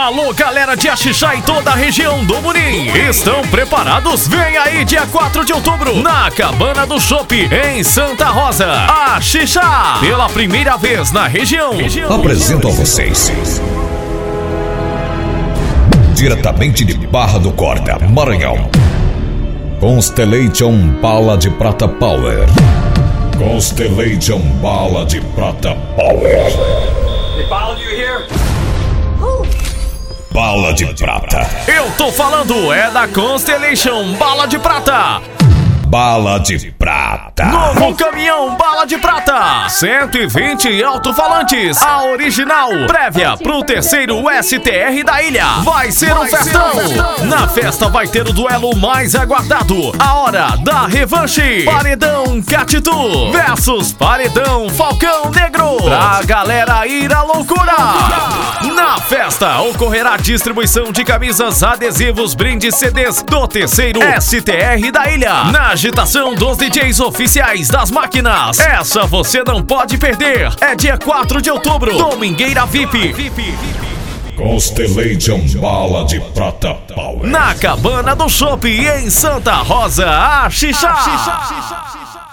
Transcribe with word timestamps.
Alô, 0.00 0.32
galera 0.32 0.74
de 0.74 0.88
Axixá 0.88 1.34
e 1.34 1.42
toda 1.42 1.72
a 1.72 1.74
região 1.74 2.24
do 2.24 2.40
Munim. 2.40 2.86
Estão 3.06 3.42
preparados? 3.42 4.26
Vem 4.26 4.56
aí, 4.56 4.82
dia 4.82 5.06
4 5.06 5.44
de 5.44 5.52
outubro, 5.52 6.02
na 6.02 6.30
Cabana 6.30 6.86
do 6.86 6.98
Chopp, 6.98 7.34
em 7.34 7.84
Santa 7.84 8.28
Rosa. 8.28 8.66
Axixá, 9.14 9.98
pela 10.00 10.26
primeira 10.30 10.78
vez 10.78 11.12
na 11.12 11.26
região. 11.26 11.72
Apresento 12.08 12.68
a 12.68 12.70
vocês. 12.70 13.30
Diretamente 16.14 16.82
de 16.82 16.94
Barra 17.06 17.38
do 17.38 17.52
Corda, 17.52 17.98
Maranhão. 18.08 18.70
Constellation 19.80 20.78
Bala 21.02 21.36
de 21.36 21.50
Prata 21.50 21.86
Power. 21.86 22.46
Constellation 23.36 24.38
Bala 24.62 25.04
de 25.04 25.20
Prata 25.20 25.74
Power. 25.94 26.80
Bala 30.32 30.72
de 30.72 30.86
Prata. 30.94 31.44
Eu 31.66 31.90
tô 31.98 32.12
falando, 32.12 32.72
é 32.72 32.88
da 32.90 33.08
Constellation 33.08 34.12
Bala 34.14 34.46
de 34.46 34.58
Prata. 34.60 35.20
Bala 35.86 36.38
de 36.38 36.70
Prata. 36.70 37.46
Novo 37.46 37.96
caminhão 37.96 38.56
Bala 38.56 38.86
de 38.86 38.96
Prata. 38.96 39.68
120 39.68 40.84
alto-falantes. 40.84 41.82
A 41.82 42.04
original. 42.04 42.68
Prévia 42.86 43.36
pro 43.36 43.64
terceiro 43.64 44.22
STR 44.40 45.02
da 45.04 45.20
ilha. 45.20 45.46
Vai 45.64 45.90
ser 45.90 46.16
um 46.16 46.24
festão. 46.26 46.70
Na 47.24 47.48
festa 47.48 47.88
vai 47.88 48.06
ter 48.06 48.28
o 48.28 48.32
duelo 48.32 48.76
mais 48.76 49.16
aguardado. 49.16 49.92
A 49.98 50.14
hora 50.14 50.56
da 50.62 50.86
revanche. 50.86 51.64
Paredão 51.64 52.40
Catitu 52.40 53.32
versus 53.32 53.92
Paredão 53.92 54.68
Falcão. 54.68 55.29
Pra 55.90 56.22
galera 56.22 56.86
ir 56.86 57.12
à 57.12 57.24
loucura. 57.24 57.74
Na 58.76 58.98
festa 59.00 59.60
ocorrerá 59.62 60.16
distribuição 60.16 60.92
de 60.92 61.04
camisas, 61.04 61.64
adesivos, 61.64 62.32
brindes, 62.32 62.76
CDs 62.76 63.24
do 63.24 63.48
terceiro 63.48 63.98
STR 64.20 64.92
da 64.92 65.10
ilha. 65.10 65.44
Na 65.46 65.70
agitação 65.70 66.32
dos 66.36 66.58
DJs 66.58 67.00
oficiais 67.00 67.66
das 67.66 67.90
máquinas. 67.90 68.60
Essa 68.60 69.04
você 69.04 69.42
não 69.42 69.64
pode 69.64 69.98
perder. 69.98 70.54
É 70.60 70.76
dia 70.76 70.96
4 70.96 71.42
de 71.42 71.50
outubro, 71.50 71.98
Domingueira 71.98 72.64
VIP. 72.66 73.12
Constellation 74.36 75.40
Bala 75.60 76.04
de 76.04 76.20
Prata 76.20 76.72
Power. 76.94 77.26
Na 77.26 77.52
Cabana 77.56 78.14
do 78.14 78.28
Shopping 78.28 78.86
em 78.86 79.10
Santa 79.10 79.54
Rosa, 79.56 80.08
a 80.08 80.48
Xixá. 80.48 82.29